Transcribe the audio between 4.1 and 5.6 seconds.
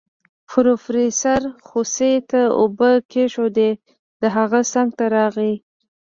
د هغه څنګ ته راغی.